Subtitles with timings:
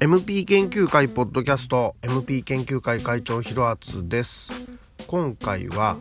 [0.00, 4.50] MP 研究会ポッドキャスト MP 研究会会長ひろあつです。
[5.06, 5.96] 今回は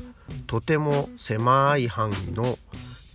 [0.47, 2.57] とても狭い範囲の、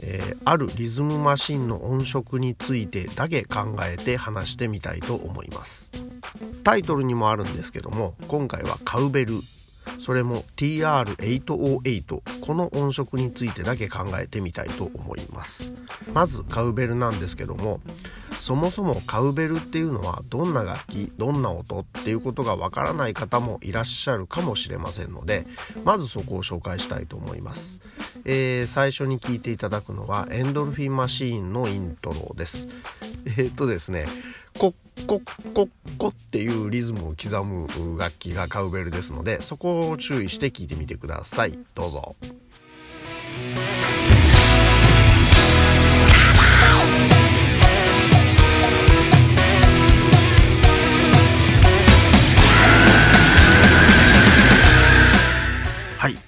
[0.01, 5.91] えー、あるリズムマシンの音色についてだけ考えて話してみたいと思います。
[6.65, 9.41] タイトルにもあるんですけども今回はカウベル。
[10.01, 15.73] それも TR808 この音色についてだけ考えてみたいと思います。
[16.13, 17.81] まずカウベルなんですけども
[18.41, 25.47] そもそもカウベルっていうのはどんな楽器どんな音っていうことがわからない方もいらっしゃるかもしれませんので
[25.85, 27.81] まずそこを紹介したいと思います、
[28.25, 32.69] えー、最初に聞いていただくのはエンドルフィンマシーンのイントロです。
[33.27, 34.07] えー、っとですね
[34.59, 34.75] コッ
[35.07, 42.17] コッコッコっていうリズムを刻む楽器がカウベルですのでそこを注意して聞いてみてくださいどうぞ。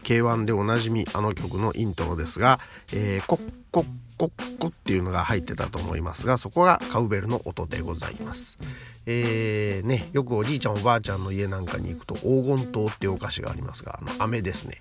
[0.08, 2.60] K1 でおなじみあの曲のイントロですが、
[2.94, 8.58] えー、コッコッコッコっていうのが入ってたと思いますがそこがカウベルの音でございます。
[9.04, 14.80] えー、ねよくおじいちゃんおばあちゃんの家なんかに行くと黄金糖っていうお菓子がありますがあの飴ですね。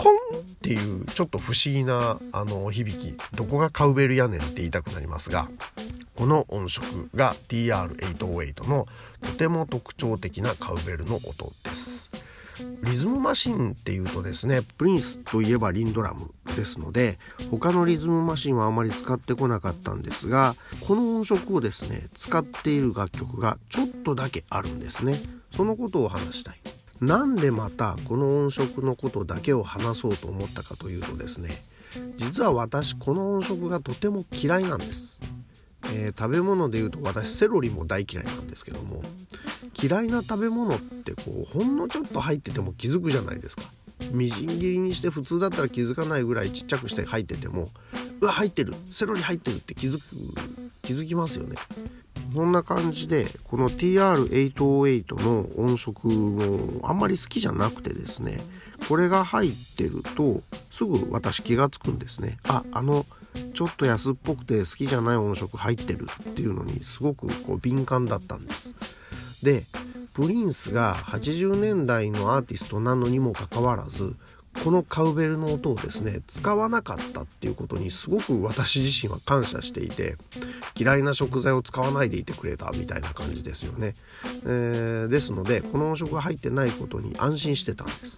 [0.00, 5.50] コンっていうちょっと不思議なあの響きどこがカウベルやねんって言いたくなりますが
[6.16, 8.86] この音色が TR808 の
[9.20, 12.10] とても特徴的なカウベルの音です。
[12.82, 17.18] リズムマシンっていうとですねプリンスといえばリンドラムですので
[17.50, 20.56] 他のリズムマシンはあまり使ってこなかったんですが
[20.86, 25.20] この音色をですね使っている楽曲がちょっとだけあるんですね。
[25.54, 26.60] そのことを話したい。
[27.00, 31.50] なんでまたこの音色のことだけを話そうと思ったかというとですね
[32.18, 35.18] 実は私この音色がとても嫌いなんです、
[35.94, 39.02] えー、食べ物でいうと私セロリも大嫌いなんですけども
[39.82, 43.62] 嫌いな食べ物ってこうほんのちょっと入ってても気づくじゃないですか。
[44.12, 47.68] みじん切りにして普通だったら気づかないぐらいちっちゃくして入ってても
[48.20, 50.00] うわ入ってるセロリ入ってるって気づく
[50.82, 51.56] 気づきますよね。
[52.34, 58.38] そんな感じでこの TR808 の音色もあんまり好きじゃなくてですね
[58.88, 62.38] これが入ってるとすぐ私気がつくんですね。
[62.48, 63.04] ああの
[63.54, 68.74] ちょっと安っぽくて好きじゃない音色入ってるっていうのにすごくこう敏感だったんです。
[69.42, 69.66] で
[70.12, 74.16] プリンスが80年代のアーティストなのにもかかわらず
[74.62, 80.16] このカウベルの音をですね使わなかったっていうことにすごく私自身は感謝していて
[80.76, 83.94] 嫌いな食材を使わないでいてくれたみたいな感じですよね、
[84.44, 88.16] えー、ですのでこの音色が入ってないことに安心してたんです。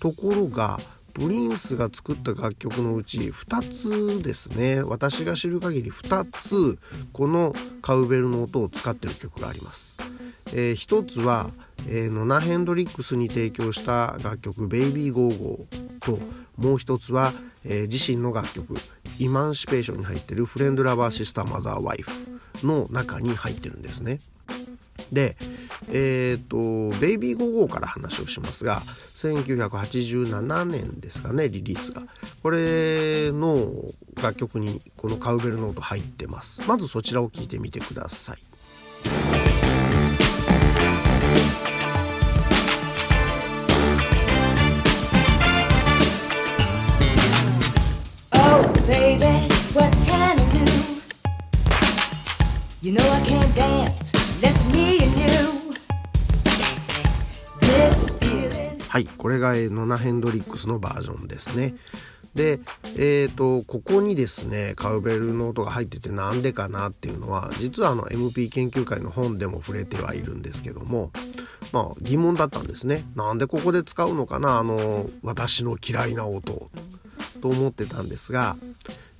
[0.00, 0.78] ところが
[1.14, 6.78] プリンスが作った楽曲のうち2つですね私が知る限り2つ
[7.12, 7.52] この
[7.82, 9.96] カウベルの音を使ってる曲があります、
[10.52, 11.50] えー、1つは
[11.88, 16.18] えー、ノナ・ヘンドリックスに提供した楽曲「ベイビー・ゴーゴー」と
[16.56, 17.32] もう一つは、
[17.64, 18.74] えー、自身の楽曲
[19.18, 22.10] 「イマンシペーション」に入ってる「フレンド・ラバー・シスター・マザー・ワイフ」
[22.66, 24.20] の中に入ってるんですね。
[25.10, 25.36] で
[25.88, 28.82] えっ、ー、と「ベイビー・ゴーゴー」から話をしますが
[29.16, 32.02] 1987年ですかねリリースが
[32.42, 33.72] これの
[34.22, 39.41] 楽曲にこのカウベルの音入ってますまずそちらを聞いてみてください。
[52.84, 55.28] You know I can't dance, that's me and you.
[58.88, 61.76] はいこれがノナ・ヘンドリックスのバージョンですね。
[62.34, 62.58] で
[62.96, 71.12] えーと、ここにですねカウベルの音が入っててなんでかなっていうのは実はあの MP 研究会の本でも触れてはいるんですけども
[71.72, 73.04] まあ疑問だったんですね。
[73.14, 76.68] なんでここで使うのかなあの私の嫌いな音
[77.40, 78.56] と思ってたんですが、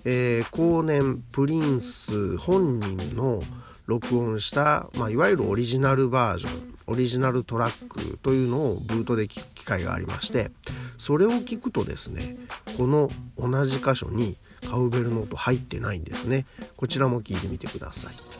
[0.04, 3.42] えー、後年プリンス本人の
[3.86, 10.50] 録音した、まあ、いわゆるオリジナルバージョンオリジナルトラックというのをブートで聞く機会がありまして
[10.98, 12.36] それを聞くとですね
[12.76, 14.36] この同じ箇所に
[14.68, 16.46] カウベルノート入ってないんですね
[16.76, 18.31] こちらも聞いてみてください。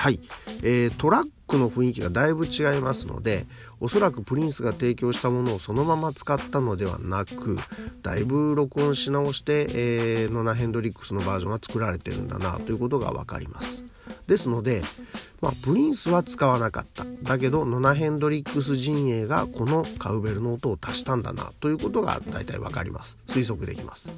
[0.00, 0.18] はい、
[0.62, 3.44] えー、トラックの雰囲気がだいぶ違いますので
[3.80, 7.58] おそらくプリンスが提供したものをそのまま使ったのではなく
[8.00, 13.84] だいぶ録音し直して、えー、ノナ・ヘンドリックスのバージョンが作られてるんだなということが分かります。
[14.26, 14.82] ですので、
[15.40, 17.04] まあ、プリンスは使わなかった。
[17.22, 21.50] だけどノナ・ヘンドリックス陣営がこのカウベルの音を足したんだな。
[21.60, 23.16] ということが大体分かります。
[23.28, 24.10] 推測できます。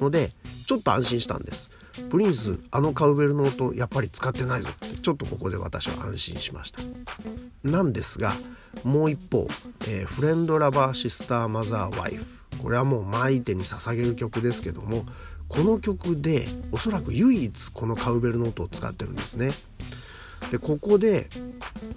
[0.00, 0.32] ので
[0.66, 1.70] ちょっと安心したんです。
[2.10, 4.70] プリンスあのカウベルの音やっぱり使ってないぞ。
[4.70, 6.80] ってちょっとここで私は安心しました。
[7.64, 8.32] なんですが
[8.82, 9.46] もう一方、
[9.86, 12.24] えー、フレンドラバーシスターマザーワイフ。
[12.62, 15.04] これはもうマイテに捧げる曲ですけども
[15.48, 19.50] この曲でおそらく唯一このカウベルの音を使ってるんですね。
[20.52, 21.30] でここで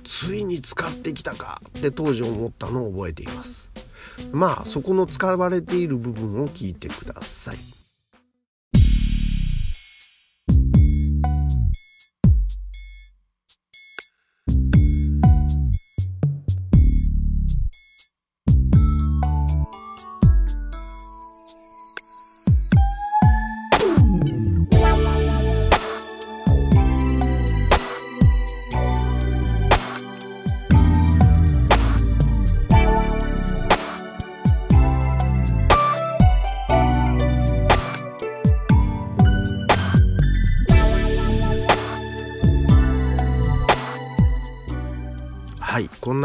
[0.06, 3.70] ついに使ってきたかって当時思ったのを覚えています。
[4.32, 7.75] まあそこの使われている部分を聞いてください。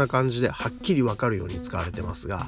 [0.01, 2.47] な感じではっきりわかるように使われてますが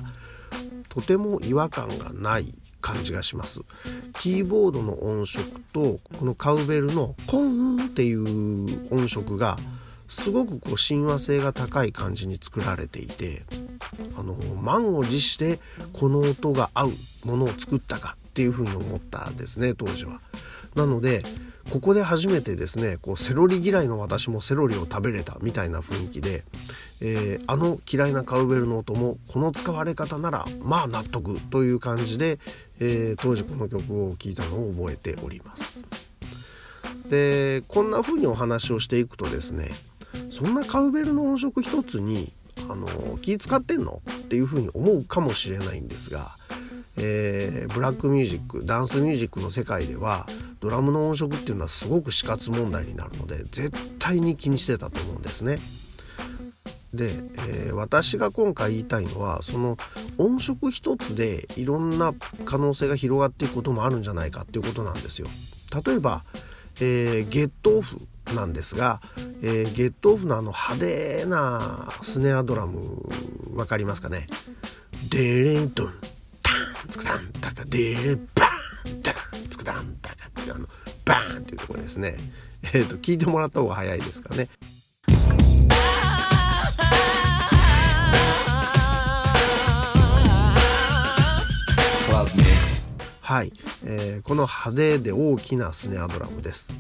[0.90, 3.62] とても違和感がない感じがします
[4.20, 9.58] キーボードの音色とこのカウベルのコンっていう音色が
[10.08, 13.44] すごくこう親和性が高い感じに作られていて
[14.18, 15.60] あの満を持して
[15.94, 16.92] この音が合う
[17.26, 20.20] ものを作ったかっていうふうに思ったんですね当時は。
[20.76, 21.24] なので
[21.71, 26.44] ここで初めてですねこうセロリ嫌いの私もセロリを食べれたみたいな雰囲気で、
[27.01, 32.38] えー、あの嫌いなカウベルの音もこの使われ方ならまあ納得という感じで、
[32.80, 35.80] えー、当時この曲を聴いたのを覚えております。
[37.10, 39.71] でこんな風にお話をしていくとですね
[40.31, 42.33] そんなカウベルの音色一つに
[42.69, 42.88] あの
[43.18, 44.01] 気使ってんの？
[44.07, 46.31] っていう風に思うかもしれないんですが
[46.98, 50.28] えー、ブラックミュージックダンスミュージックの世界では
[50.60, 55.60] ドラムの音色っていうのはすごく死活問題になるので絶対に気にしてたと思うんですね。
[56.94, 57.10] で、
[57.50, 59.78] えー、私が今回言いたいのはその
[60.19, 62.14] 音色一つでいろんな
[62.45, 65.28] 可能性が広がっていくこともあるんじゃないかっていうことなんですよ。
[65.85, 66.23] 例えば、
[66.80, 67.97] えー、ゲットオフ
[68.35, 69.02] なんですが、
[69.42, 73.04] えー、ゲットオフのあの派手なスネアドラム
[73.56, 74.28] 分かりますかね？
[75.09, 75.94] デレントン
[76.94, 79.16] つくだんたかでーバーンダン
[79.50, 80.68] つくだんたかってあの
[81.06, 82.16] バーンっていうところですね。
[82.71, 84.47] えっ、ー、と聞いてもらった方が早いですかね。
[93.21, 93.52] はい、
[93.85, 96.76] えー、この派手で大きなスネアドラムです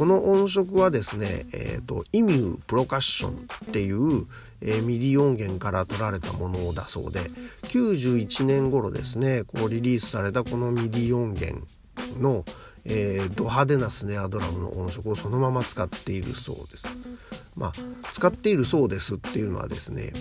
[0.00, 4.26] この音色はですね、えーと、 E-mu Procussion っていう、
[4.62, 7.20] えー、 MIDI 音源から取られたものだそうで
[7.64, 11.66] 91年頃ですねこうリリースされたこの MIDI 音源
[12.18, 12.46] の、
[12.86, 16.86] えー、ド派手なスネアドラムの音色をそのまま使っているそうです。
[17.54, 17.72] まあ、
[18.14, 20.14] 使っているそうですっていうのはですね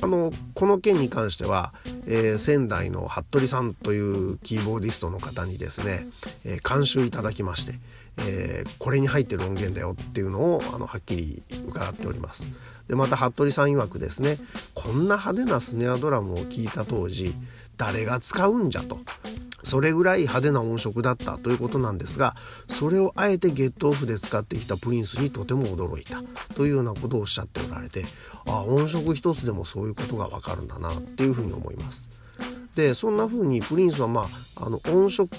[0.00, 1.72] あのこの件に関しては、
[2.06, 6.06] えー、仙台の服部さんというキーボーディストの方にですね、
[6.44, 7.74] えー、監修いただきまして、
[8.18, 12.48] えー、これに入ってる音源だよっていうのをあのはっきり伺っております。
[12.86, 14.38] でまた服部さん曰くですね
[14.74, 17.34] こんな派手なスネアドラムを聴いた当時
[17.76, 18.98] 誰が使うんじゃと。
[19.64, 22.36] それぐらい派手な音色だったということなんですが
[22.68, 26.22] それをあえてゲットオフで使ってきたプリンスにとても驚いた
[26.54, 28.04] というようなことをおっしゃっておられて
[28.46, 32.08] あ音色一つでもそういうことがわかるんだなっていうふうに思います。
[32.74, 35.34] でそんな風にプリンスはまああの音色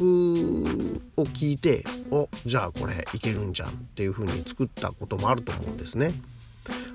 [1.15, 6.13] を聞いておじゃあこれいけるんじゃんっていう風に作ったこともあると思うんですね。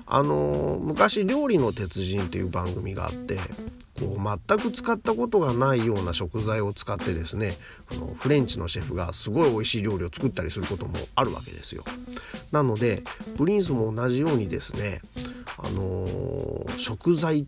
[0.05, 3.37] あの昔「料理の鉄人」っていう番組があって
[3.99, 7.55] こう全く使ったことがないような食材を使ってですね
[7.89, 11.83] このフレンチのシェフがすごい美味しい料理を作ったりすることもあるわけですよ。
[12.51, 13.03] なので
[13.37, 15.01] プリンスも同じようにですね、
[15.57, 17.47] あのー、食材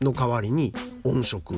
[0.00, 0.72] の代わりに
[1.04, 1.54] 音色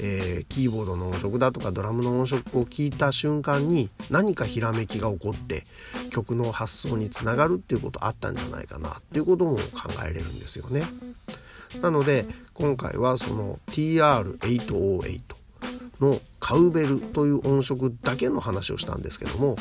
[0.00, 5.64] えー、キーボードの音色だとかドラムの音色を聞いた瞬間に何かひらめきが起こって
[6.12, 9.62] 曲の発想につながるっていうことあったんじゃないかなっていうことも考
[10.06, 10.84] えれるんですよね。
[11.80, 15.20] なので今回はその TR808
[16.00, 19.56] のカウベルという音色だけの話をしたんですけども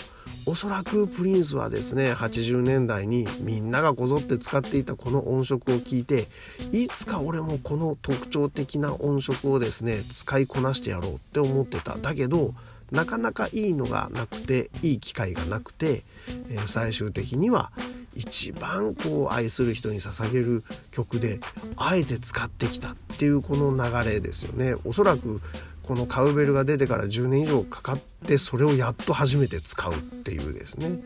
[0.45, 6.27] おそらくプリンスはですね80年代にみんながこぞって使っていたこの音色を聞いて
[6.71, 12.55] いつか俺もこの特徴的な音色をですね使いこなしてやろうって思ってただけど
[12.91, 16.03] なかなかいいのがなくていい機会がなくて、
[16.49, 17.71] えー、最終的には
[18.15, 21.39] 一番こう愛する人に捧げる曲で
[21.77, 25.41] あえて使ってきたっていうこの流れですよねおそらく
[25.83, 30.99] このカウベルが出てから10年以上かかってそれをやっと初めて使うっていうですね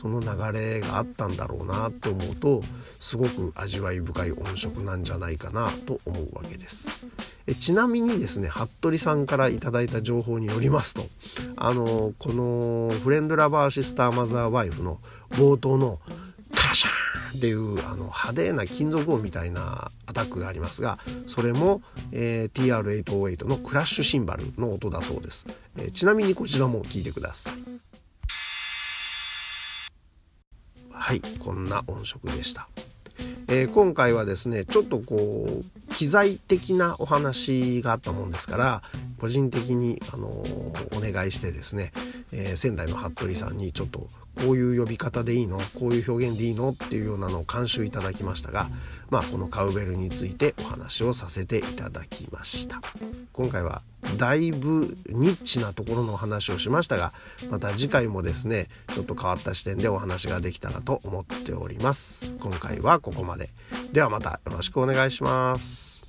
[0.00, 2.62] その流れがあったんだろうなと思うと
[3.00, 7.06] すごく味わい深い音色なんじゃないかなと思うわけです。
[7.46, 11.04] えちなみにですね服部さんから頂いた情報によりますと
[11.56, 14.98] あのこの「フレンドラバーシスターマザーワイフ」の
[15.30, 16.00] 冒頭の
[16.54, 21.82] カシャーンっていうあの派手な金属音みたいなアタックがありますがそれも、
[22.12, 25.46] えー、TR808 のクラッシュシンバルの音だそうです、
[25.78, 27.82] え、ちなみにこちらも聞いてください。
[31.02, 32.68] はいこんな音色でした、
[33.48, 38.82] えー、今回はですねちょっとこう機材的なお話があったもんですから
[39.18, 41.92] 個人的に、あのお願いしてですね、
[42.32, 44.08] えー、仙台の服部さんにちょっと
[44.44, 45.58] こういう呼び方でいいの？
[45.78, 46.70] こういう表現でいいの？
[46.70, 48.68] っていうようなのを監修いただきましたが、
[49.10, 52.80] まあ、このカウベルについてお話をさせていただきました。
[53.32, 53.82] 今回は
[54.16, 57.12] だいぶニッチなところのお話をしましたが
[57.50, 62.32] また次回もですねちょっと変わった視点でお話ができたらと思っております。
[62.40, 63.50] 今回はここまで。
[63.92, 66.02] ではまたよろしくお願いします。